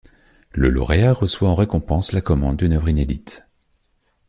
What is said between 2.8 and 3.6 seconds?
inédite.